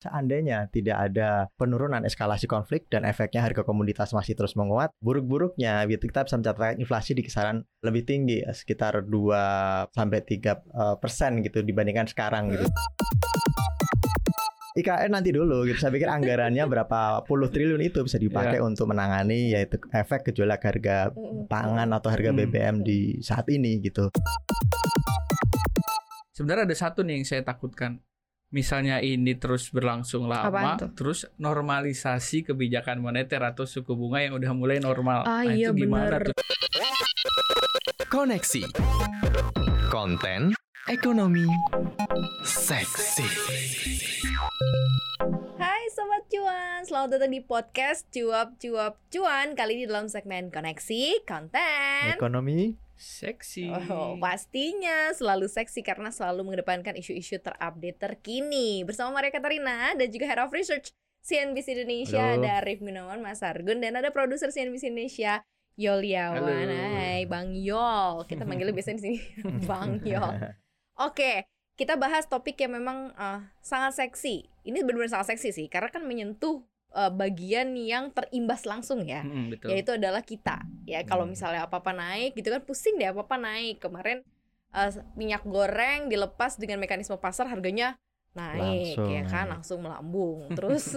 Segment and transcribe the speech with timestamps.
[0.00, 6.08] Seandainya tidak ada penurunan eskalasi konflik dan efeknya harga komoditas masih terus menguat, buruk-buruknya gitu,
[6.08, 11.44] kita bisa mencatatkan inflasi di kisaran lebih tinggi, ya, sekitar 2 sampai 3 eh, persen
[11.44, 12.64] gitu dibandingkan sekarang gitu.
[14.80, 15.76] IKN nanti dulu gitu.
[15.76, 21.12] Saya pikir anggarannya berapa puluh triliun itu bisa dipakai untuk menangani yaitu efek gejolak harga
[21.50, 22.32] pangan atau harga.
[22.32, 24.08] BBM di saat ini gitu.
[26.32, 28.00] Sebenarnya ada satu nih yang saya takutkan.
[28.50, 34.82] Misalnya ini terus berlangsung lama, terus normalisasi kebijakan moneter atau suku bunga yang udah mulai
[34.82, 35.22] normal.
[35.22, 36.34] Ah, nah, iya, itu gimana bener.
[36.34, 36.36] tuh?
[38.10, 38.66] Koneksi.
[39.86, 40.50] Konten
[40.90, 41.46] ekonomi
[42.42, 43.22] seksi.
[45.54, 51.22] Hai Sobat Cuan, selamat datang di podcast Cuap Cuap Cuan Kali ini dalam segmen Koneksi
[51.22, 53.72] Konten Ekonomi Seksi.
[53.72, 60.28] Oh, pastinya selalu seksi karena selalu mengedepankan isu-isu terupdate terkini Bersama Maria Katarina dan juga
[60.28, 60.92] Head of Research
[61.24, 62.44] CNBC Indonesia Halo.
[62.44, 65.40] ada Arif Gunawan Mas Argun Dan ada produser CNBC Indonesia
[65.80, 66.76] Yoliawan Halo.
[66.76, 69.18] Hai Bang Yol Kita manggilnya biasanya di sini
[69.68, 70.36] Bang Yol
[71.00, 71.48] Oke,
[71.80, 74.44] kita bahas topik yang memang eh, sangat seksi.
[74.68, 76.60] Ini benar-benar sangat seksi sih, karena kan menyentuh
[76.90, 79.68] eh, bagian yang terimbas langsung ya, Mm, betul.
[79.70, 80.66] yaitu adalah kita.
[80.84, 81.32] Ya kalau Hmm.
[81.32, 83.78] misalnya apa-apa naik, gitu kan pusing deh apa-apa naik.
[83.78, 84.22] Kemarin
[84.70, 87.98] eh, minyak goreng dilepas dengan mekanisme pasar harganya
[88.30, 90.46] naik, Langsung ya kan, langsung melambung.
[90.58, 90.94] Terus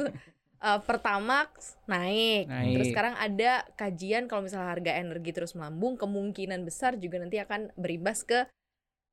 [0.62, 2.46] eh, Pertamax naik.
[2.46, 2.74] Naik.
[2.78, 7.74] Terus sekarang ada kajian kalau misalnya harga energi terus melambung, kemungkinan besar juga nanti akan
[7.74, 8.46] berimbas ke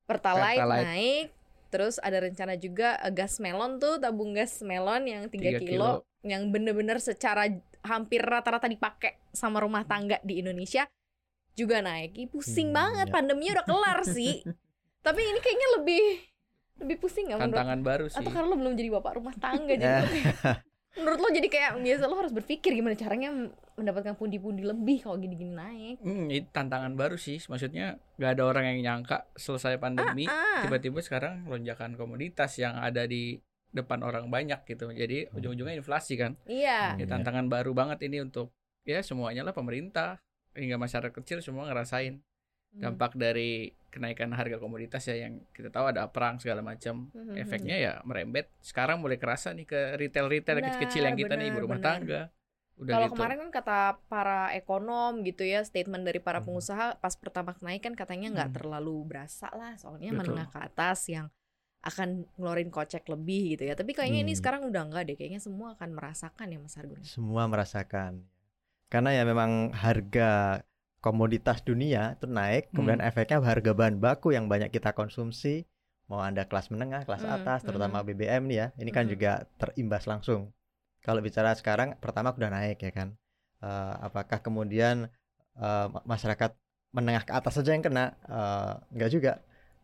[0.04, 0.84] Pertalite, Pertalite.
[0.86, 1.26] naik.
[1.70, 5.90] Terus ada rencana juga eh, gas melon tuh, tabung gas melon yang 3 Tiga kilo,
[6.20, 7.46] yang bener-bener secara
[7.80, 10.84] hampir rata-rata dipakai sama rumah tangga di Indonesia
[11.54, 12.12] juga naik.
[12.14, 13.14] Ih, pusing Hmm, banget, ya.
[13.14, 14.42] pandeminya udah kelar sih.
[15.06, 16.04] Tapi ini kayaknya lebih
[16.80, 18.16] lebih pusing nggak menurut Tantangan baru sih.
[18.18, 20.00] atau karena lo belum jadi bapak rumah tangga jadi
[20.90, 23.30] menurut lo jadi kayak biasa lo harus berpikir gimana caranya
[23.74, 27.38] mendapatkan pundi-pundi lebih kalau gini-gini naik Hmm, itu tantangan baru sih.
[27.40, 30.66] Maksudnya nggak ada orang yang nyangka selesai pandemi ah.
[30.66, 33.38] tiba-tiba sekarang lonjakan komoditas yang ada di
[33.70, 34.90] depan orang banyak gitu.
[34.90, 36.34] Jadi ujung-ujungnya inflasi kan.
[36.44, 37.06] iya Ya, Iya.
[37.06, 38.50] tantangan baru banget ini untuk
[38.82, 40.18] ya semuanya lah pemerintah
[40.52, 42.18] hingga masyarakat kecil semua ngerasain
[42.70, 42.82] Hmm.
[42.86, 47.10] dampak dari kenaikan harga komoditas ya yang kita tahu ada perang segala macam.
[47.10, 48.46] Hmm, Efeknya ya merembet.
[48.60, 51.98] Sekarang mulai kerasa nih ke retail-retail Benar, kecil-kecil yang kita nih ibu rumah benar.
[51.98, 52.22] tangga.
[52.78, 53.14] Udah Kalau gitu.
[53.18, 56.46] kemarin kan kata para ekonom gitu ya statement dari para Hmm.
[56.46, 58.56] pengusaha pas pertama naik kan katanya nggak Hmm.
[58.56, 60.18] terlalu berasa lah soalnya Betul.
[60.32, 61.26] menengah ke atas yang
[61.82, 63.74] akan ngeluarin kocek lebih gitu ya.
[63.74, 64.40] Tapi kayaknya ini Hmm.
[64.40, 65.16] sekarang udah enggak deh.
[65.18, 67.02] Kayaknya semua akan merasakan ya Mas Argun.
[67.02, 68.22] semua merasakan.
[68.86, 70.62] Karena ya memang harga
[71.00, 73.08] komoditas dunia itu naik, kemudian Hmm.
[73.08, 75.64] efeknya harga bahan baku yang banyak kita konsumsi,
[76.08, 79.12] mau Anda kelas menengah, kelas Hmm, atas, terutama BBM nih ya, ini kan Hmm.
[79.12, 80.52] juga terimbas langsung.
[81.00, 83.08] Kalau bicara sekarang, pertama udah naik ya kan.
[83.64, 85.08] Eh, apakah kemudian
[85.92, 86.50] ma- masyarakat
[86.96, 88.16] menengah ke atas saja yang kena?
[88.26, 89.32] Eh, enggak juga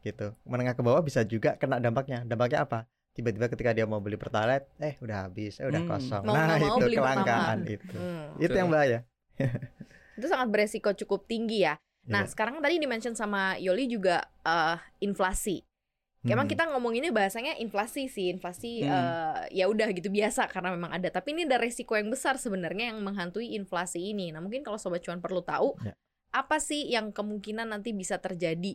[0.04, 0.32] gitu.
[0.46, 2.22] Menengah ke bawah bisa juga kena dampaknya.
[2.24, 2.78] Dampaknya apa?
[3.16, 5.88] Tiba-tiba ketika dia mau beli pertalite, eh udah habis, eh udah Hmm.
[5.88, 6.22] kosong.
[6.28, 7.72] Mau nah mau itu beli kelangkaan pertama.
[7.74, 7.96] itu.
[7.96, 8.44] Hmm.
[8.44, 8.98] Itu yang bahaya.
[10.16, 11.76] Itu sangat beresiko cukup tinggi ya.
[12.06, 12.30] Nah, Iya.
[12.32, 15.62] sekarang tadi dimention sama Yoli juga eh, inflasi.
[16.26, 16.54] Emang Hmm.
[16.54, 18.90] kita ngomonginnya bahasanya inflasi sih, inflasi Hmm.
[18.90, 21.06] eh, ya udah gitu biasa karena memang ada.
[21.06, 24.34] Tapi ini ada resiko yang besar sebenarnya yang menghantui inflasi ini.
[24.34, 25.94] Nah, mungkin kalau sobat cuan perlu tahu Ya.
[26.34, 28.74] apa sih yang kemungkinan nanti bisa terjadi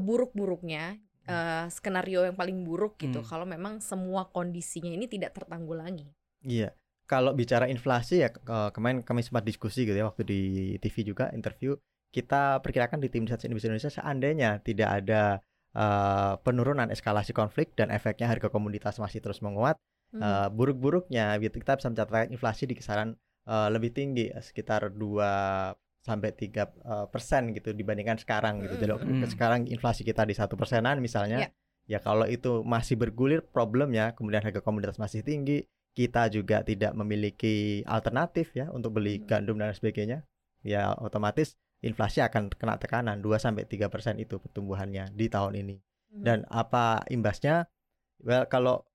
[0.00, 0.98] seburuk-buruknya
[1.30, 3.28] eh, skenario yang paling buruk gitu Hmm.
[3.28, 6.10] kalau memang semua kondisinya ini tidak tertanggulangi.
[6.42, 6.74] Iya.
[7.10, 10.40] Kalau bicara inflasi ya ke- kemarin kami sempat diskusi gitu ya waktu di
[10.78, 11.74] TV juga interview
[12.10, 15.22] kita perkirakan di tim riset Indonesia seandainya tidak ada
[15.70, 19.74] eh, penurunan eskalasi konflik dan efeknya harga komoditas masih terus menguat
[20.10, 20.18] Hmm.
[20.18, 23.14] eh, buruk-buruknya gitu kita bisa mencatatkan inflasi di kisaran
[23.46, 25.70] eh, lebih tinggi sekitar 2
[26.02, 28.74] sampai 3 eh, persen gitu dibandingkan sekarang gitu.
[28.76, 29.22] Jadi Hmm.
[29.26, 31.48] sekarang inflasi kita di satu persenan misalnya Ya.
[31.86, 37.82] ya kalau itu masih bergulir problemnya kemudian harga komoditas masih tinggi kita juga tidak memiliki
[37.84, 39.26] alternatif ya untuk beli Hmm.
[39.26, 40.22] gandum dan sebagainya
[40.62, 45.76] ya otomatis inflasi akan kena tekanan 2 sampai 3 persen itu pertumbuhannya di tahun ini
[46.10, 46.22] Hmm.
[46.22, 47.66] dan apa imbasnya
[48.20, 48.86] well kalau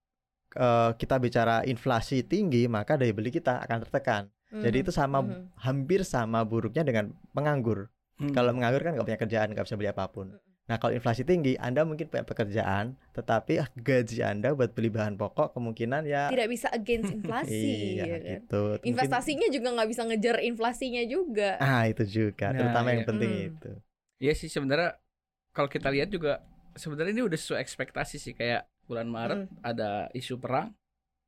[0.55, 4.83] eh, kita bicara inflasi tinggi maka daya beli kita akan tertekan jadi Hmm.
[4.87, 5.51] itu sama Hmm.
[5.59, 8.31] hampir sama buruknya dengan penganggur Hmm.
[8.31, 10.39] kalau menganggur kan nggak punya kerjaan nggak bisa beli apa pun Hmm.
[10.65, 15.53] Nah, kalau inflasi tinggi, Anda mungkin punya pekerjaan, tetapi gaji Anda buat beli bahan pokok
[15.53, 17.53] kemungkinan ya tidak bisa against inflasi
[17.93, 18.21] iya ya kan?
[18.31, 18.61] gitu.
[18.73, 21.49] Mungkin- Investasinya juga nggak bisa ngejar inflasinya juga.
[21.57, 23.07] ah itu juga, Nah, terutama yang iya.
[23.07, 23.47] penting Hmm.
[23.47, 23.71] itu.
[24.17, 24.89] Iya sih sebenarnya
[25.51, 26.41] kalau kita lihat juga
[26.73, 29.61] sebenarnya ini udah sesuai ekspektasi sih kayak bulan Maret Hmm.
[29.61, 30.73] ada isu perang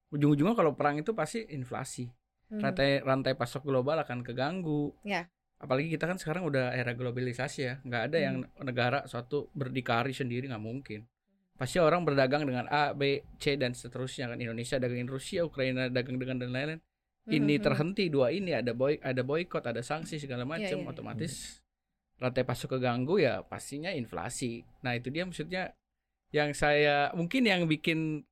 [0.10, 2.10] ujung-ujungnya kalau perang itu pasti inflasi.
[2.48, 2.58] Hmm.
[2.60, 4.98] Rantai rantai pasok global akan keganggu.
[5.04, 5.30] Ya.
[5.58, 8.66] Apalagi kita kan sekarang udah era globalisasi ya, nggak ada yang Hmm.
[8.66, 11.10] negara suatu berdikari sendiri nggak mungkin.
[11.58, 16.22] Pasti orang berdagang dengan A, B, C dan seterusnya kan Indonesia dagangin Rusia, Ukraina dagang
[16.22, 16.82] dengan dan lain-lain.
[17.28, 17.64] Ini Mhm.
[17.66, 20.88] terhenti dua ini ada boy ada boykot, ada sanksi segala macam, iya, iya.
[20.88, 21.60] otomatis
[22.18, 24.62] rantai pasok keganggu ya pastinya inflasi.
[24.86, 25.74] Nah itu dia maksudnya
[26.32, 28.24] yang saya mungkin yang bikin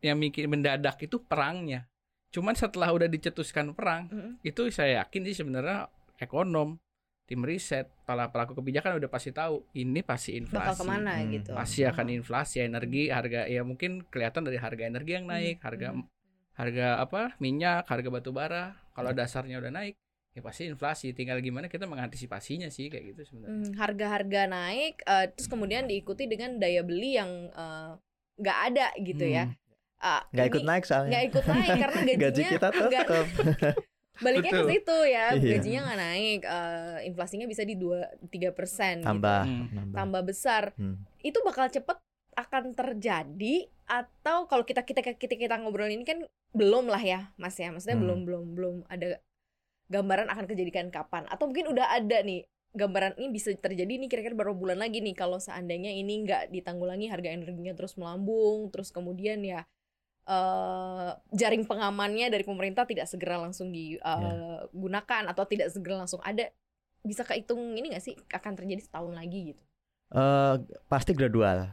[0.00, 1.86] yang bikin mendadak itu perangnya.
[2.32, 4.32] Cuman setelah udah dicetuskan perang Mm-mm.
[4.42, 5.86] itu saya yakin sih sebenarnya
[6.20, 6.76] ekonom
[7.24, 11.30] tim riset para pelaku kebijakan udah pasti tahu ini pasti bakal inflasi ke mana Hmm.
[11.32, 11.50] gitu.
[11.52, 15.88] pasti akan inflasi energi harga ya mungkin kelihatan dari harga energi yang naik Hmm, harga
[15.92, 16.04] hmm.
[16.52, 19.94] harga apa minyak harga batu bara kalau dasarnya udah naik
[20.30, 25.26] ya pasti inflasi tinggal gimana kita mengantisipasinya sih kayak gitu sebenarnya Hmm, harga-harga naik eh,
[25.30, 27.90] terus kemudian diikuti dengan daya beli yang eh,
[28.36, 29.46] nggak ada gitu ya.
[29.46, 29.58] Hmm.
[30.00, 33.26] Ah, nggak ikut ini naik soalnya nggak ikut naik karena gajinya gaji kita nggak- tetap
[34.20, 35.56] baliknya ke situ ya Iya.
[35.56, 39.92] gajinya nggak naik eh, inflasinya bisa di dua tiga persen tambah Hmm.
[39.92, 41.00] tambah besar Hmm.
[41.20, 41.96] itu bakal cepet
[42.36, 46.22] akan terjadi atau kalau kita kita kita kita ngobrol ini kan
[46.52, 48.04] belum lah ya mas ya maksudnya Hmm.
[48.06, 49.18] belum belum belum ada
[49.90, 54.38] gambaran akan kejadian kapan atau mungkin udah ada nih gambaran ini bisa terjadi nih kira-kira
[54.38, 59.42] berapa bulan lagi nih kalau seandainya ini nggak ditanggulangi harga energinya terus melambung terus kemudian
[59.42, 59.66] ya
[60.26, 66.48] eh jaring pengamannya dari pemerintah tidak segera langsung digunakan atau tidak segera langsung ada
[67.00, 69.62] bisa kehitung ini nggak sih akan terjadi setahun lagi gitu
[70.10, 70.54] Eh,
[70.90, 71.70] pasti gradual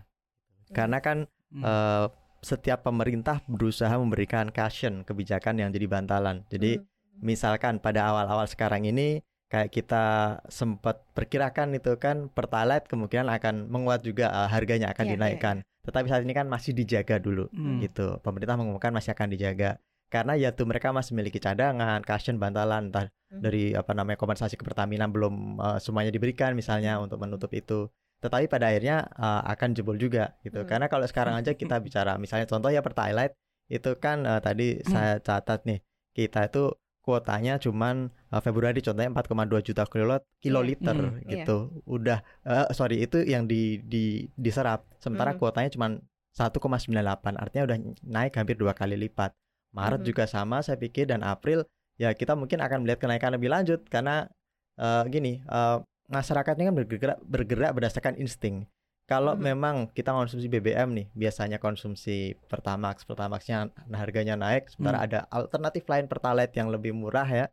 [0.70, 1.64] karena kan Hmm.
[1.64, 2.08] eh,
[2.44, 6.86] setiap pemerintah berusaha memberikan cushion kebijakan yang jadi bantalan jadi Hmm.
[7.18, 14.06] misalkan pada awal-awal sekarang ini kayak kita sempat perkirakan itu kan pertalite kemungkinan akan menguat
[14.06, 15.58] juga eh, harganya akan Iya, iya, dinaikkan.
[15.88, 17.80] Tetapi saat ini kan masih dijaga dulu Hmm.
[17.80, 18.20] gitu.
[18.20, 23.08] Pemerintah mengumumkan masih akan dijaga karena ya tuh mereka masih memiliki cadangan, cushion, bantalan entah
[23.32, 23.42] Mhm.
[23.44, 27.88] dari apa namanya kompensasi ke Pertamina belum eh, semuanya diberikan misalnya untuk menutup itu.
[28.20, 30.64] Tetapi pada akhirnya eh, akan jebol juga gitu.
[30.64, 30.68] Hmm.
[30.68, 33.36] Karena kalau sekarang aja kita bicara misalnya contoh ya pertalite
[33.68, 35.80] itu kan eh, tadi saya catat nih
[36.16, 36.72] kita itu
[37.08, 41.48] kuotanya cuman eh, Februari contohnya 4,2 juta kiloliter kiloliter Hmm, iya.
[41.48, 41.80] gitu.
[41.88, 44.84] Udah eh, sorry itu yang di, di diserap.
[45.00, 45.40] Sementara Mhm.
[45.40, 46.04] kuotanya cuman
[46.36, 49.32] 1,98 artinya udah naik hampir dua kali lipat.
[49.72, 50.08] Maret Mhm.
[50.12, 51.64] juga sama saya pikir dan April
[51.96, 54.28] ya kita mungkin akan melihat kenaikan lebih lanjut karena
[54.76, 55.78] eh, gini eh,
[56.08, 58.68] masyarakat ini kan bergerak bergerak berdasarkan insting.
[59.08, 59.42] Kalau Mhm.
[59.42, 65.08] memang kita konsumsi BBM nih, biasanya konsumsi Pertamax, Pertamaxnya harganya naik, sementara Hmm.
[65.08, 67.46] ada alternatif lain Pertalite yang lebih murah ya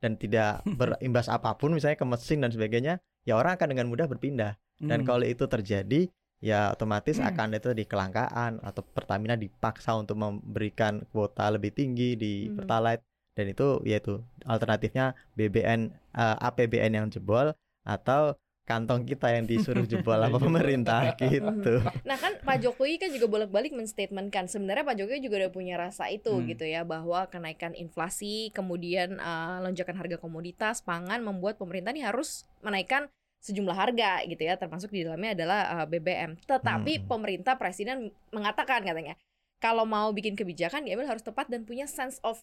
[0.00, 2.96] dan tidak berimbas apa pun misalnya ke mesin dan sebagainya,
[3.28, 4.56] ya orang akan dengan mudah berpindah.
[4.80, 5.08] Dan Hmm.
[5.12, 6.08] kalau itu terjadi,
[6.40, 7.28] ya otomatis Hmm.
[7.28, 12.56] akan itu di kelangkaan atau Pertamina dipaksa untuk memberikan kuota lebih tinggi di Hmm.
[12.56, 13.04] Pertalite
[13.36, 17.52] dan itu yaitu alternatifnya BBN eh, APBN yang jebol
[17.84, 18.32] atau
[18.62, 21.82] kantong kita yang disuruh jebol apa pemerintah gitu.
[22.08, 26.06] Nah kan Pak Jokowi kan juga bolak-balik menstatementkan sebenarnya Pak Jokowi juga udah punya rasa
[26.08, 26.46] itu Hmm.
[26.46, 32.46] gitu ya bahwa kenaikan inflasi kemudian eh, lonjakan harga komoditas pangan membuat pemerintah ini harus
[32.62, 33.10] menaikkan
[33.42, 36.38] sejumlah harga gitu ya termasuk di dalamnya adalah eh, BBM.
[36.46, 37.06] Tetapi Hmm.
[37.10, 39.18] pemerintah presiden mengatakan katanya
[39.58, 42.38] kalau mau bikin kebijakan diambil harus tepat dan punya sense of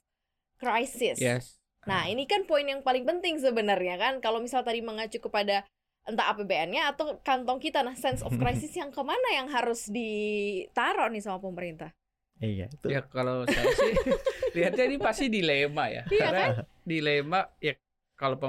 [0.59, 1.19] crisis.
[1.19, 1.55] yes
[1.87, 4.19] Nah, ini kan poin yang paling penting sebenarnya kan.
[4.19, 5.63] Kalau misal tadi mengacu kepada
[6.09, 11.07] entah APBN-nya atau kantong kita, nah sense of crisis yang ke mana yang harus ditaruh
[11.13, 11.93] nih sama pemerintah?
[12.39, 12.87] Iya, itu.
[12.87, 13.93] ya kalau saya sih
[14.55, 16.45] lihatnya ini pasti dilema ya Iya karena
[16.87, 17.75] dilema ya
[18.15, 18.39] kalau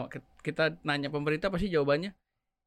[0.47, 2.15] kita nanya pemerintah pasti jawabannya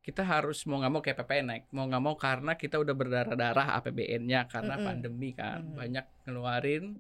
[0.04, 3.80] kita harus mau nggak mau kayak PPN naik mau nggak mau karena kita udah berdarah-darah
[3.80, 4.88] APBN-nya karena Mm-mm.
[4.88, 5.80] pandemi kan Mm.
[5.80, 7.00] banyak ngeluarin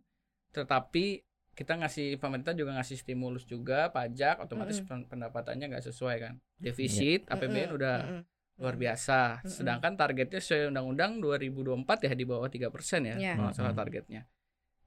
[0.55, 1.19] tetapi
[1.53, 4.89] kita ngasih pemerintah juga ngasih stimulus juga pajak otomatis Mm-mm.
[4.89, 8.22] pen- pendapatannya nggak sesuai kan defisit APBN Mm-mm, udah mm-mm,
[8.57, 8.83] luar mm-mm.
[8.83, 13.33] biasa sedangkan targetnya sesuai undang-undang 2024 ya di bawah tiga persen ya Iya.
[13.33, 13.81] kalau nggak salah Mm-mm.
[13.86, 14.24] targetnya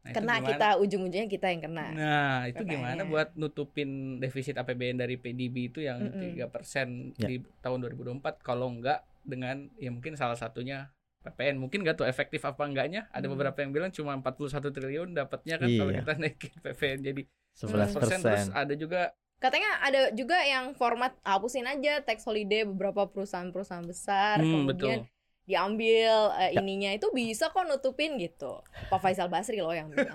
[0.06, 1.90] Nah, Kena kita ujung-ujungnya kita yang kena.
[1.90, 7.26] Nah, itu gimana buat nutupin defisit APBN dari PDB itu yang tiga persen Ya.
[7.26, 10.94] di tahun 2024 kalau enggak dengan ya mungkin salah satunya
[11.26, 13.10] PPN mungkin nggak tuh efektif apa enggaknya.
[13.10, 13.34] Ada Hmm.
[13.34, 16.00] beberapa yang bilang cuma 41 triliun dapatnya kan kalau Iya.
[16.00, 18.18] kita naikin PPN jadi 11 persen.
[18.20, 19.02] Terus ada juga
[19.36, 25.15] Katanya ada juga yang format hapusin aja tax holiday beberapa perusahaan-perusahaan besar, hmm, kemudian betul
[25.46, 26.60] diambil eh, Ya.
[26.60, 28.60] ininya itu bisa kok nutupin gitu.
[28.90, 30.12] Pak Faisal Basri loh yang bilang.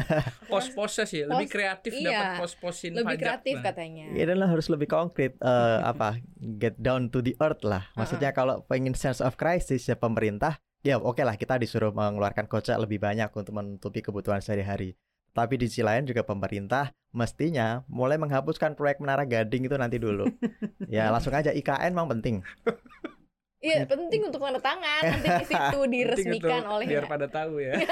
[0.52, 2.36] pos-posnya sih lebih kreatif iya.
[2.36, 3.64] dapat pos-posin Lebih pajak kreatif nah.
[3.72, 4.06] katanya.
[4.12, 6.20] Ini adalah harus lebih konkret eh, apa
[6.60, 7.88] get down to the earth lah.
[7.96, 12.76] Maksudnya kalau pengen sense of crisis ya pemerintah ya oke lah kita disuruh mengeluarkan kocek
[12.78, 14.94] lebih banyak untuk menutupi kebutuhan sehari-hari.
[15.32, 20.28] Tapi di sisi lain juga pemerintah mestinya mulai menghapuskan proyek menara gading itu nanti dulu.
[20.92, 22.44] ya langsung aja IKN memang penting.
[23.56, 27.74] Iya penting untuk tanda tangan nanti di situ diresmikan oleh biar pada tahu ya.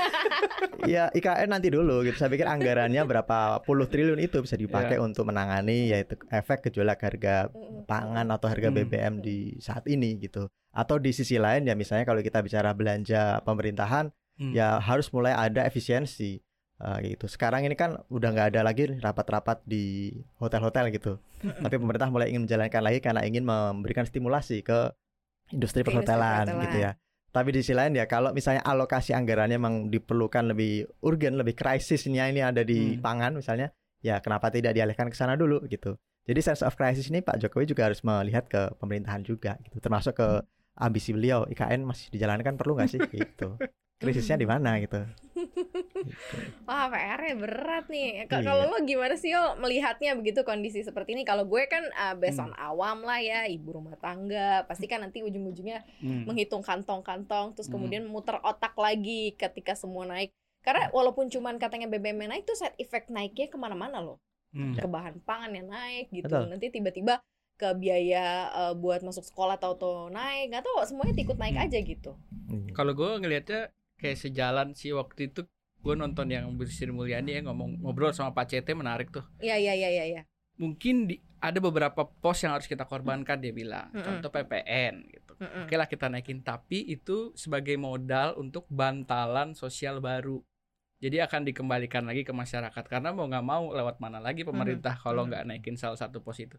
[0.85, 2.21] Ya IKN nanti dulu gitu.
[2.21, 7.49] Saya pikir anggarannya berapa puluh triliun itu bisa dipakai untuk menangani yaitu efek gejolak harga
[7.88, 8.68] pangan atau harga.
[8.68, 10.52] BBM di saat ini gitu.
[10.76, 14.50] Atau di sisi lain ya misalnya kalau kita bicara belanja pemerintahan Hmm.
[14.50, 16.42] ya harus mulai ada efisiensi
[16.83, 17.30] eh, gitu.
[17.30, 20.11] Sekarang ini kan udah nggak ada lagi rapat-rapat di
[20.42, 21.23] hotel-hotel gitu.
[21.38, 24.90] Tapi pemerintah mulai ingin menjalankan lagi karena ingin memberikan stimulasi ke
[25.52, 26.64] industri perhotelan perhotelan.
[26.64, 26.92] gitu ya.
[27.34, 32.30] Tapi di sisi lain ya kalau misalnya alokasi anggarannya memang diperlukan lebih urgen, lebih krisisnya
[32.30, 33.02] ini ada di Hmm.
[33.02, 35.98] pangan misalnya, ya kenapa tidak dialihkan ke sana dulu gitu.
[36.24, 39.82] Jadi sense of crisis ini Pak Jokowi juga harus melihat ke pemerintahan juga gitu.
[39.82, 40.46] Termasuk ke
[40.78, 43.58] ambisi beliau IKN masih dijalankan perlu nggak sih gitu.
[43.98, 45.02] Krisisnya di mana gitu.
[46.64, 48.08] Wah PR-nya berat nih.
[48.16, 48.25] Iya.
[48.26, 51.23] Kalau lo gimana sih yo melihatnya begitu kondisi seperti ini?
[51.23, 52.50] Kalau gue kan uh, based Hmm.
[52.50, 56.25] on awam lah ya, ibu rumah tangga, pasti kan nanti ujung-ujungnya Hmm.
[56.25, 57.76] menghitung kantong-kantong, terus Hmm.
[57.76, 60.32] kemudian muter otak lagi ketika semua naik.
[60.61, 64.16] Karena walaupun cuman katanya BBM naik tuh side effect naiknya ke mana-mana loh.
[64.50, 64.73] Hmm.
[64.73, 66.25] Ke bahan pangan yang naik gitu.
[66.25, 66.49] Betul.
[66.49, 67.20] Nanti tiba-tiba
[67.54, 71.64] ke biaya uh, buat masuk sekolah tahu-tahu naik, nggak tahu semuanya ikut naik Hmm.
[71.68, 72.12] aja gitu.
[72.49, 72.66] Hmm.
[72.73, 73.62] Kalau gue ngelihatnya
[73.94, 75.46] kayak sejalan sih waktu itu
[75.84, 79.22] gue nonton yang Bu Sri Mulyani ya ngomong ngobrol sama Pak CT menarik tuh.
[79.44, 80.04] Iya iya iya iya.
[80.08, 80.22] iya.
[80.56, 83.92] Mungkin di, ada beberapa pos yang harus kita korbankan dia bilang.
[83.92, 84.00] Mm-mm.
[84.00, 85.32] Contoh PPN gitu.
[85.36, 85.68] Mm-mm.
[85.68, 90.40] Oke lah kita naikin tapi itu sebagai modal untuk bantalan sosial baru.
[91.04, 95.26] Jadi akan dikembalikan lagi ke masyarakat karena mau nggak mau lewat mana lagi pemerintah kalau
[95.26, 95.28] Mhm.
[95.28, 96.56] nggak naikin salah satu pos itu.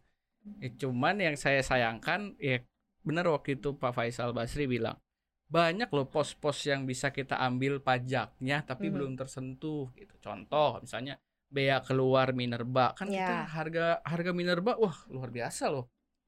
[0.62, 2.62] Ya, cuman yang saya sayangkan ya
[3.02, 5.02] benar waktu itu Pak Faisal Basri bilang
[5.46, 8.94] banyak loh pos-pos yang bisa kita ambil pajaknya tapi Mhm.
[8.94, 10.14] belum tersentuh gitu.
[10.20, 13.22] Contoh misalnya bea keluar minerba kan Ya.
[13.22, 15.86] kita harga harga minerba wah luar biasa loh.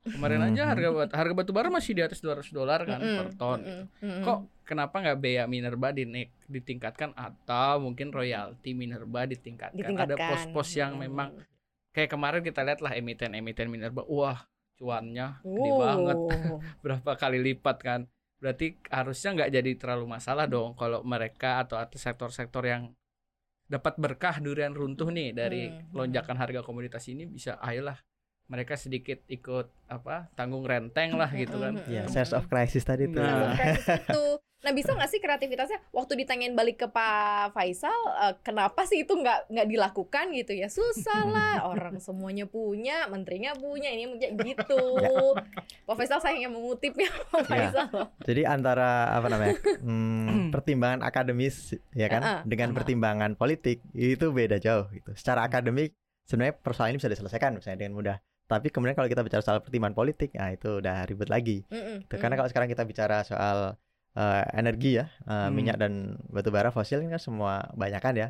[0.08, 0.72] Kemarin aja Mhm.
[0.72, 3.60] harga bat- harga batu bara masih di atas 200 dolar kan Mm-mm, per ton.
[3.60, 4.24] mm-mm, mm-mm.
[4.24, 9.76] Kok kenapa nggak bea minerba dinaik ditingkatkan atau mungkin royalti minerba ditingkatkan?
[9.76, 10.30] Ada ditingkatkan?
[10.32, 11.04] pos-pos yang Hmm.
[11.04, 11.30] memang
[11.92, 14.46] kayak kemarin kita lihat lah emiten-emiten minerba, wah
[14.78, 15.82] cuannya gede Wow.
[15.82, 16.18] banget,
[16.86, 18.02] berapa kali lipat kan?
[18.38, 22.94] Berarti harusnya nggak jadi terlalu masalah dong kalau mereka atau atau sektor-sektor yang
[23.68, 25.92] dapat berkah durian runtuh nih dari Hmm.
[25.92, 27.98] lonjakan harga komoditas ini bisa ayolah
[28.48, 31.84] mereka sedikit ikut apa tanggung renteng lah gitu kan.
[31.88, 33.20] Ya, sense of crisis tadi tuh.
[33.20, 33.56] Nah.
[34.08, 34.40] Itu.
[34.58, 37.94] Nah bisa nggak sih kreativitasnya waktu ditanyain balik ke Pak Faisal
[38.26, 43.54] eh, kenapa sih itu nggak nggak dilakukan gitu ya susah lah orang semuanya punya menterinya
[43.54, 44.98] punya ini punya gitu
[45.86, 47.70] Pak Faisal saya yang mengutipnya Pak Ya.
[47.70, 48.08] Faisal loh.
[48.26, 52.42] Jadi antara apa namanya hmm, pertimbangan akademis ya kan Uh-uh.
[52.50, 55.14] dengan pertimbangan politik itu beda jauh gitu.
[55.14, 55.94] Secara akademik
[56.26, 58.18] sebenarnya persoalan ini bisa diselesaikan misalnya dengan mudah.
[58.48, 61.68] Tapi kemudian kalau kita bicara soal pertimbangan politik, nah itu udah ribet lagi.
[61.68, 62.16] Mm-mm, Gitu.
[62.16, 63.76] Karena kalau sekarang kita bicara soal
[64.18, 65.54] eh, energi ya, eh, Hmm.
[65.54, 65.94] minyak dan
[66.32, 68.30] batu bara fosil ini kan semua banyakan ya.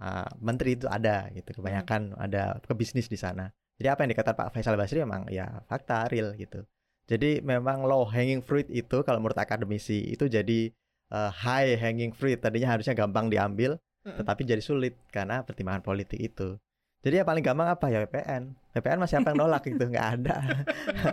[0.00, 3.52] eh, menteri itu ada gitu, kebanyakan ada ke bisnis di sana.
[3.76, 6.64] Jadi apa yang dikatakan Pak Faisal Basri memang ya fakta real gitu.
[7.04, 10.72] Jadi memang low hanging fruit itu kalau menurut akademisi itu jadi
[11.10, 12.40] eh, high hanging fruit.
[12.40, 14.16] Tadinya harusnya gampang diambil, Mm-mm.
[14.24, 16.56] tetapi jadi sulit karena pertimbangan politik itu.
[17.00, 18.52] Jadi yang paling gampang apa ya PPN.
[18.70, 20.36] PPN masih apa yang nolak gitu nggak ada.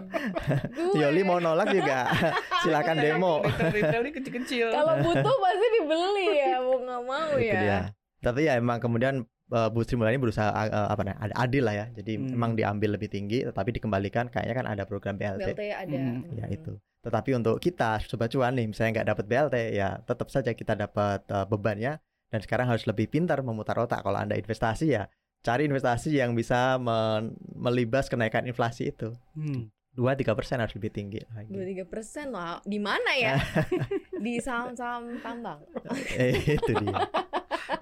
[1.00, 2.12] Yoli mau nolak juga
[2.62, 3.40] silakan demo.
[3.44, 4.68] Kecil-kecil.
[4.70, 7.56] kalau butuh pasti dibeli ya mau nggak mau Itu ya.
[7.58, 7.80] dia.
[8.20, 11.76] Tapi ya emang kemudian eh, Bu Sri Mulyani berusaha eh, apa namanya ad- adil lah
[11.78, 11.86] ya.
[11.90, 12.36] Jadi Hmm.
[12.36, 15.48] emang diambil lebih tinggi tetapi dikembalikan kayaknya kan ada program BLT.
[15.48, 15.96] BLT ada.
[15.96, 16.28] Hmm.
[16.34, 16.76] Ya itu.
[17.00, 21.24] Tetapi untuk kita sobat cuan nih misalnya nggak dapat BLT ya tetap saja kita dapat
[21.26, 21.94] eh, bebannya
[22.28, 25.08] dan sekarang harus lebih pintar memutar otak kalau Anda investasi ya
[25.48, 29.16] cari investasi yang bisa men- melibas kenaikan inflasi itu.
[29.32, 29.72] Hmm.
[29.96, 31.50] 2-3% harus lebih tinggi lagi.
[31.50, 32.62] Dua tiga persen lah.
[32.62, 33.34] Di mana ya?
[34.20, 35.64] Di saham-saham tambang.
[36.22, 37.02] Eh, itu dia.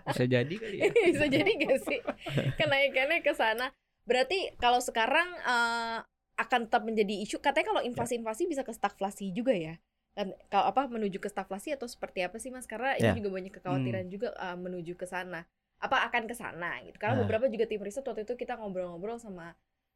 [0.08, 0.84] Bisa jadi kali ya.
[1.12, 2.00] Bisa jadi gak sih
[2.56, 3.68] kenaikannya ke sana?
[4.08, 5.98] Berarti kalau sekarang eh,
[6.40, 7.44] akan tetap menjadi isu.
[7.44, 9.76] Katanya kalau inflasi-inflasi bisa ke stagflasi juga ya.
[10.16, 12.64] Kan kalau apa menuju ke stagflasi atau seperti apa sih Mas?
[12.64, 13.16] Karena ini Ya.
[13.16, 15.44] juga banyak kekhawatiran juga eh, menuju ke sana.
[15.80, 16.98] Apa akan ke sana gitu.
[16.98, 17.22] Karena Nah.
[17.28, 19.54] beberapa juga tim riset waktu itu kita ngobrol-ngobrol sama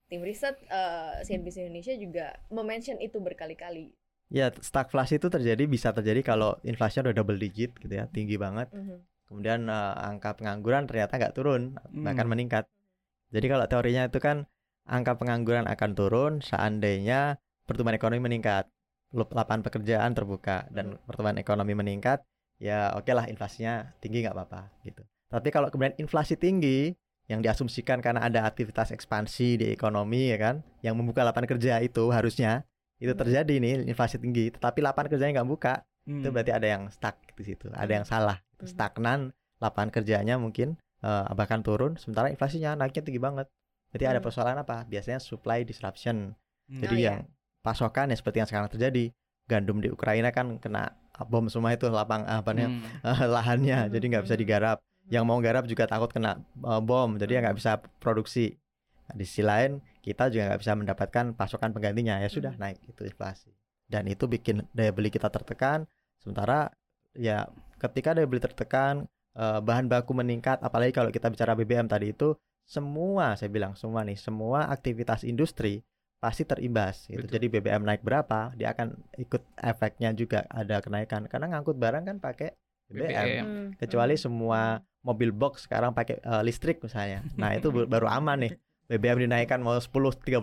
[0.09, 3.93] tim riset eh, CNBC Indonesia juga memention itu berkali-kali.
[4.29, 8.69] Ya, stagflasi itu terjadi bisa terjadi kalau inflasinya udah double digit gitu ya, tinggi banget.
[8.69, 8.97] Mhm.
[9.29, 12.33] Kemudian eh, angka pengangguran ternyata nggak turun, bahkan Hmm.
[12.37, 12.65] meningkat.
[13.33, 14.45] Jadi kalau teorinya itu kan
[14.89, 18.65] angka pengangguran akan turun seandainya pertumbuhan ekonomi meningkat,
[19.09, 22.21] Lap- lapangan pekerjaan terbuka dan pertumbuhan ekonomi meningkat,
[22.61, 25.01] ya oke lah inflasinya tinggi nggak apa-apa gitu.
[25.29, 26.97] Tapi kalau kemudian inflasi tinggi
[27.29, 32.09] yang diasumsikan karena ada aktivitas ekspansi di ekonomi ya kan, yang membuka lapangan kerja itu
[32.09, 32.65] harusnya
[32.97, 33.21] itu Hmm.
[33.21, 36.19] terjadi nih inflasi tinggi, tetapi lapangan kerjanya nggak buka, Hmm.
[36.19, 38.67] itu berarti ada yang stuck di situ, ada yang salah, Hmm.
[38.67, 39.19] stagnan
[39.61, 43.47] lapangan kerjanya mungkin eh, bahkan turun, sementara inflasinya naiknya tinggi banget.
[43.95, 44.25] Ada Hmm.
[44.25, 44.83] persoalan apa?
[44.83, 46.35] Biasanya supply disruption.
[46.67, 46.81] Hmm.
[46.83, 47.07] Jadi Oh, iya.
[47.07, 47.17] yang
[47.63, 49.15] pasokan ya seperti yang sekarang terjadi,
[49.47, 50.91] gandum di Ukraina kan kena
[51.31, 52.99] bom semua itu lapang apa namanya Hmm.
[53.35, 54.43] lahannya, Hmm, jadi nggak bisa hmm.
[54.43, 54.77] digarap.
[55.09, 58.53] Yang mau garap juga takut kena eh, bom, jadi ya nggak bisa produksi.
[59.09, 62.61] Nah, di sisi lain kita juga nggak bisa mendapatkan pasokan penggantinya, ya sudah Hmm.
[62.61, 63.49] naik itu inflasi.
[63.89, 65.89] Dan itu bikin daya beli kita tertekan.
[66.21, 66.69] Sementara
[67.17, 67.49] ya
[67.81, 72.37] ketika daya beli tertekan, eh, bahan baku meningkat, apalagi kalau kita bicara BBM tadi itu
[72.69, 75.81] semua saya bilang semua nih, semua aktivitas industri
[76.21, 77.25] pasti terimbas gitu.
[77.25, 77.33] Betul.
[77.33, 82.17] Jadi BBM naik berapa, dia akan ikut efeknya juga ada kenaikan karena ngangkut barang kan
[82.21, 82.53] pakai
[82.91, 83.09] BBM.
[83.09, 83.25] BBM.
[83.41, 84.61] Hmm, Kecuali hmm, semua
[85.01, 87.23] mobil box sekarang pakai eh, listrik misalnya.
[87.35, 88.53] Nah, itu ba- baru aman nih.
[88.89, 89.85] BBM dinaikkan mau 10
[90.17, 90.33] 30%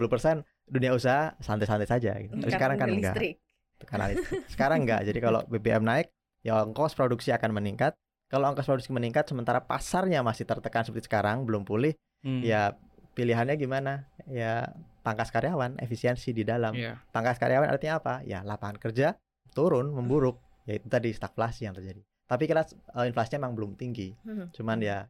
[0.67, 2.35] dunia usaha santai-santai saja gitu.
[2.37, 3.15] Tapi sekarang kan enggak.
[3.15, 3.35] listrik.
[3.83, 4.41] Karena listrik.
[4.47, 5.01] Sekarang enggak.
[5.03, 6.09] Jadi kalau BBM naik,
[6.41, 7.99] ya ongkos produksi akan meningkat.
[8.27, 12.43] Kalau ongkos produksi meningkat sementara pasarnya masih tertekan seperti sekarang, belum pulih, Hmm.
[12.43, 12.75] ya
[13.15, 14.07] pilihannya gimana?
[14.27, 16.75] Ya pangkas karyawan, efisiensi di dalam.
[16.75, 16.99] Iya.
[17.11, 18.15] Pangkas karyawan artinya apa?
[18.23, 19.15] Ya lapangan kerja
[19.53, 20.39] turun, memburuk.
[20.67, 22.03] Ya itu tadi stagflasi yang terjadi.
[22.27, 24.13] Tapi kira eh, inflasinya memang belum tinggi.
[24.27, 24.51] Hmm.
[24.51, 25.07] Cuman ya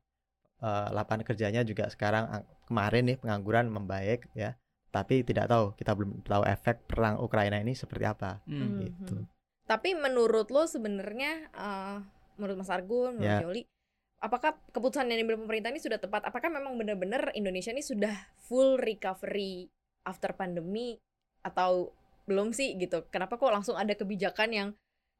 [0.60, 4.56] eh, lapangan kerjanya juga sekarang ang- kemarin nih pengangguran membaik ya.
[4.92, 8.40] Tapi tidak tahu, kita belum tahu efek perang Ukraina ini seperti apa.
[8.48, 8.60] Hmm.
[8.60, 9.16] Hmm, gitu.
[9.20, 9.26] hmm.
[9.66, 11.98] Tapi menurut lo sebenarnya eh,
[12.36, 13.44] menurut Mas Argun, menurut Ya.
[13.44, 13.62] Yoli,
[14.20, 16.24] apakah keputusan yang diambil pemerintah ini sudah tepat?
[16.28, 19.68] Apakah memang benar-benar Indonesia ini sudah full recovery
[20.06, 20.96] after pandemi
[21.44, 21.92] atau
[22.28, 23.04] belum sih gitu?
[23.12, 24.68] Kenapa kok langsung ada kebijakan yang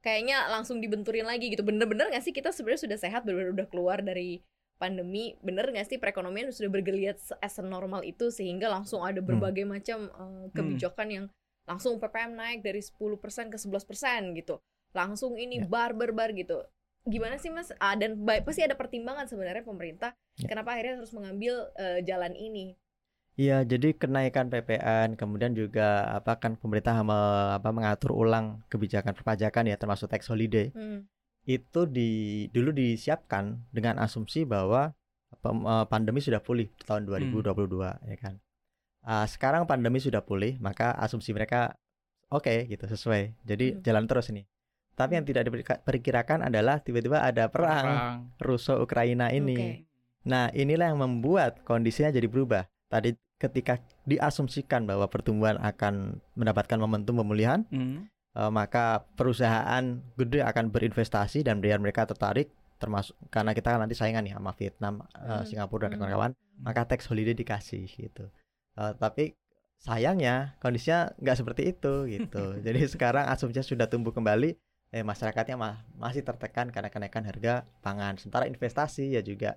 [0.06, 1.66] kayaknya langsung dibenturin lagi gitu?
[1.66, 4.38] Bener-bener nggak sih kita sebenarnya sudah sehat, bener-bener udah keluar dari
[4.78, 5.34] pandemi?
[5.42, 10.44] Bener nggak sih perekonomian sudah bergeliat as normal itu sehingga langsung ada berbagai macam eh,
[10.54, 11.26] kebijakan yang
[11.66, 14.62] langsung PPM naik dari 10% ke 11% gitu.
[14.94, 15.66] Langsung ini Ya.
[15.66, 16.62] bar bar bar gitu.
[17.06, 17.70] Gimana sih Mas?
[17.82, 20.46] Ah, dan ba- pasti ada pertimbangan sebenarnya pemerintah Ya.
[20.50, 22.78] kenapa akhirnya harus mengambil eh, jalan ini.
[23.36, 29.68] Iya, jadi kenaikan PPN, kemudian juga apa kan pemerintah me- apa mengatur ulang kebijakan perpajakan
[29.68, 30.72] ya termasuk tax holiday.
[30.72, 31.04] Hmm.
[31.44, 32.08] Itu di
[32.48, 34.96] dulu disiapkan dengan asumsi bahwa
[35.36, 38.40] eh, pandemi sudah pulih di tahun 2022 ya kan.
[39.04, 41.76] Ah, sekarang pandemi sudah pulih, maka asumsi mereka
[42.32, 43.36] oke gitu sesuai.
[43.44, 43.80] Jadi Hmm.
[43.84, 44.48] jalan terus ini.
[44.96, 48.16] Tapi yang tidak diperkirakan adalah tiba-tiba ada perang Perang.
[48.40, 49.52] Rusia Ukraina ini.
[49.52, 49.68] Oke.
[50.24, 52.64] Nah, inilah yang membuat kondisinya jadi berubah.
[52.88, 58.08] Tadi ketika diasumsikan bahwa pertumbuhan akan mendapatkan momentum pemulihan, Hmm.
[58.32, 63.96] eh, maka perusahaan gede akan berinvestasi dan biar mereka tertarik termasuk karena kita kan nanti
[63.96, 66.04] saingan nih sama Vietnam, eh, Singapura dan Hmm.
[66.04, 68.28] kawan-kawan, maka tax holiday dikasih gitu.
[68.76, 69.32] Eh, tapi
[69.80, 72.44] sayangnya kondisinya nggak seperti itu gitu.
[72.66, 74.56] Jadi sekarang asumsinya sudah tumbuh kembali,
[74.92, 78.16] eh masyarakatnya mah masih tertekan karena kenaikan harga pangan.
[78.20, 79.56] Sementara investasi ya juga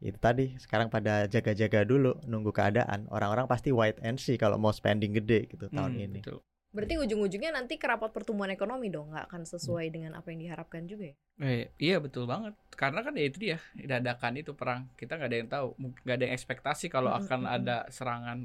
[0.00, 3.08] itu tadi sekarang pada jaga-jaga dulu nunggu keadaan.
[3.08, 6.20] Orang-orang pasti wait and see kalau mau spending gede gitu tahun Hmm, ini.
[6.20, 6.38] betul.
[6.74, 9.50] Berarti ujung-ujungnya nanti kerapat pertumbuhan ekonomi dong, nggak akan Hmm.
[9.52, 11.16] sesuai dengan apa yang diharapkan juga ya.
[11.36, 12.56] Eh, iya betul banget.
[12.80, 14.88] Karena kan ya itu dia dadakan itu perang.
[14.96, 15.68] Kita nggak ada yang tahu,
[16.04, 17.56] nggak ada yang ekspektasi kalau Mm, akan mm, mm.
[17.56, 18.38] ada serangan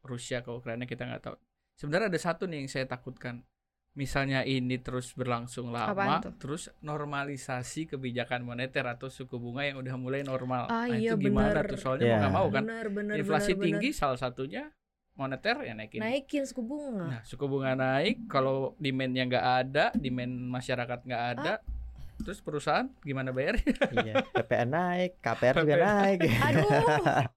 [0.00, 1.36] Rusia ke Ukraina kita nggak tahu.
[1.76, 3.44] Sebenarnya ada satu nih yang saya takutkan.
[3.98, 10.22] Misalnya ini terus berlangsung lama, terus normalisasi kebijakan moneter atau suku bunga yang udah mulai
[10.22, 10.70] normal.
[10.70, 11.74] Ah, nah, iya, itu gimana bener.
[11.74, 11.78] tuh?
[11.82, 12.18] Soalnya mau Iya.
[12.20, 12.62] nggak mau kan.
[12.62, 13.98] Benar, benar, Inflasi benar, tinggi benar.
[13.98, 14.62] salah satunya
[15.12, 15.98] moneter ya naikin.
[15.98, 17.04] Naikin suku bunga.
[17.10, 22.22] Nah, suku bunga naik, kalau demandnya nggak ada, demand masyarakat nggak ada, Ah.
[22.22, 23.58] terus perusahaan gimana bayar?
[23.98, 26.18] iya, PPN naik, KPR juga naik.
[26.22, 27.34] Aduh.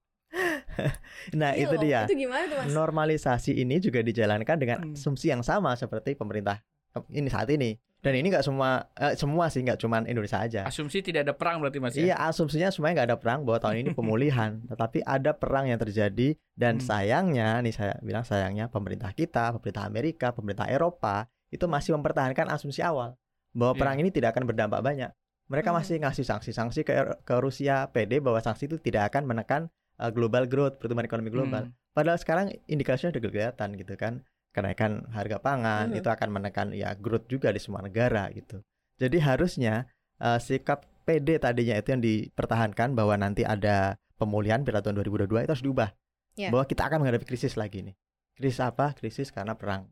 [1.38, 2.00] nah, Iya itu dia.
[2.04, 2.68] Itu gimana tuh Mas?
[2.70, 4.94] Normalisasi ini juga dijalankan dengan Hmm.
[4.94, 6.60] asumsi yang sama seperti pemerintah
[7.08, 7.74] ini saat ini.
[8.02, 10.66] Dan ini nggak semua eh, semua sih nggak cuman Indonesia aja.
[10.66, 12.02] Asumsi tidak ada perang berarti Mas ya?
[12.02, 16.34] Iya, asumsinya semuanya nggak ada perang bahwa tahun ini pemulihan, tetapi ada perang yang terjadi
[16.52, 16.84] dan Hmm.
[16.84, 22.82] sayangnya nih saya bilang sayangnya pemerintah kita, pemerintah Amerika, pemerintah Eropa itu masih mempertahankan asumsi
[22.82, 23.14] awal
[23.54, 23.80] bahwa Iya.
[23.80, 25.10] perang ini tidak akan berdampak banyak.
[25.46, 25.78] Mereka Hmm.
[25.78, 29.70] masih ngasih sanksi-sanksi ke ke Rusia, PD bahwa sanksi itu tidak akan menekan
[30.02, 31.70] uh, global growth, pertumbuhan ekonomi global.
[31.70, 31.74] Hmm.
[31.94, 34.26] Padahal sekarang indikasinya udah kelihatan gitu kan.
[34.52, 35.98] Kenaikan harga pangan Mhm.
[36.02, 38.60] itu akan menekan ya growth juga di semua negara gitu.
[39.00, 39.88] Jadi harusnya
[40.20, 45.52] uh, sikap PD tadinya itu yang dipertahankan bahwa nanti ada pemulihan pada tahun 2022 itu
[45.56, 45.90] harus diubah.
[46.36, 46.52] Ya.
[46.52, 47.96] Bahwa kita akan menghadapi krisis lagi nih.
[48.36, 48.92] Krisis apa?
[48.92, 49.88] Krisis karena perang.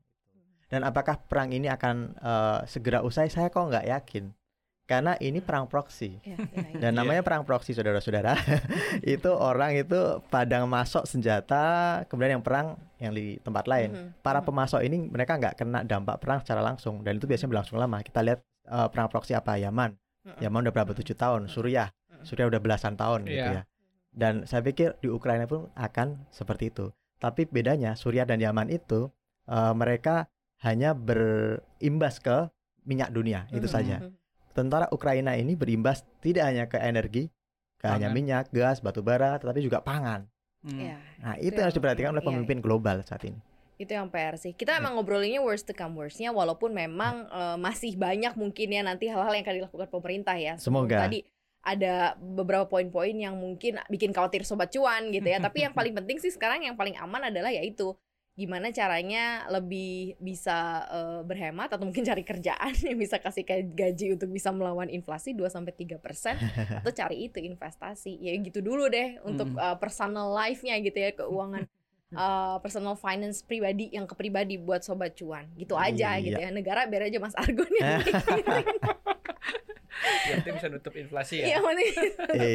[0.70, 3.27] Dan apakah perang ini akan uh, segera usai?
[3.33, 4.31] Saya kok nggak yakin.
[4.90, 6.18] Karena ini perang proksi.
[6.26, 6.79] Ya, ya, ya.
[6.83, 8.35] Dan namanya perang proksi saudara-saudara.
[9.07, 13.94] itu orang itu padang masuk senjata, kemudian yang perang yang di tempat lain.
[13.94, 14.50] Mhm, Para mhm.
[14.50, 18.03] pemasok ini mereka nggak kena dampak perang secara langsung dan itu biasanya berlangsung lama.
[18.03, 19.94] Kita lihat eh, perang proksi apa Yaman.
[20.26, 20.38] Mhm.
[20.42, 21.94] Yaman udah berapa tujuh tahun, Suriah.
[22.26, 23.62] Suriah udah belasan tahun gitu Iya.
[23.62, 23.64] ya.
[24.11, 26.90] Dan saya pikir di Ukraina pun akan seperti itu.
[27.22, 29.07] Tapi bedanya Suriah dan Yaman itu
[29.46, 30.26] eh, mereka
[30.66, 32.50] hanya berimbas ke
[32.85, 33.96] minyak dunia itu Mhm, saja.
[34.61, 37.33] Tentara Ukraina ini berimbas tidak hanya ke energi,
[37.81, 40.29] ke hanya minyak, gas, batu bara, tetapi juga pangan.
[40.61, 40.77] Hmm.
[40.77, 43.40] Ya, Nah, Itu itu yang harus diperhatikan oleh iya, pemimpin global saat ini.
[43.75, 44.53] itu yang PR sih.
[44.53, 49.09] Kita emang ngobrolinnya worst to come worstnya, walaupun memang eh, masih banyak mungkin ya nanti
[49.09, 50.61] hal-hal yang akan dilakukan pemerintah ya.
[50.61, 51.09] Semoga.
[51.09, 51.25] Tadi
[51.64, 55.40] ada beberapa poin-poin yang mungkin bikin khawatir sobat cuan gitu ya.
[55.49, 57.96] Tapi yang paling penting sih sekarang yang paling aman adalah yaitu
[58.40, 60.57] gimana caranya lebih bisa
[60.88, 65.31] eh, berhemat atau mungkin cari kerjaan yang bisa kasih kayak gaji untuk bisa melawan inflasi
[65.31, 66.00] 2 sampai 3%
[66.81, 68.16] atau cari itu investasi.
[68.18, 69.61] Ya gitu dulu deh untuk Hmm.
[69.61, 71.68] eh, personal life-nya gitu ya, keuangan
[72.16, 75.44] eh, personal finance pribadi yang ke pribadi buat sobat cuan.
[75.55, 76.24] Gitu aja Iya.
[76.24, 76.48] gitu ya.
[76.50, 78.00] Negara biar aja Mas Argun yang.
[80.00, 81.59] Yang penting bisa nutup inflasi Iya, ya.
[81.61, 82.05] penting itu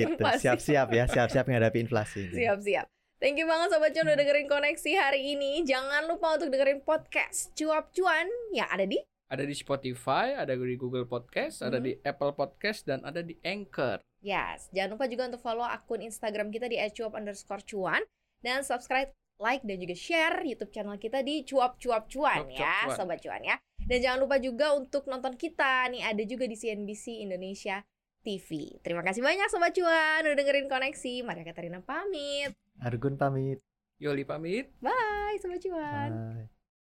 [0.10, 0.42] inflasi.
[0.42, 2.26] siap-siap ya, siap-siap menghadapi inflasi.
[2.26, 2.36] ini.
[2.36, 2.88] Siap-siap.
[3.26, 5.66] Thank you banget Sobat Cuan udah dengerin koneksi hari ini.
[5.66, 10.78] Jangan lupa untuk dengerin podcast Cuap Cuan yang ada di Ada di Spotify, ada di
[10.78, 11.86] Google Podcast, ada Mhm.
[11.90, 13.98] di Apple Podcast, dan ada di Anchor.
[14.22, 14.70] Yes.
[14.70, 18.06] Jangan lupa juga untuk follow akun Instagram kita di @cuap underscore cuan
[18.46, 19.10] dan subscribe,
[19.42, 22.94] like dan juga share YouTube channel kita di cuap cuap cuan Cuap Cuap ya, Cuan.
[22.94, 23.58] Sobat Cuan ya.
[23.90, 27.82] Dan jangan lupa juga untuk nonton kita nih ada juga di CNBC Indonesia
[28.22, 28.78] TV.
[28.86, 31.26] Terima kasih banyak Sobat Cuan udah dengerin koneksi.
[31.26, 32.54] Maria Katarina pamit.
[32.82, 33.60] Argun pamit.
[34.00, 34.72] Yoli pamit.
[34.82, 36.12] Bye Sobat Cuan.
[36.12, 36.50] Bye.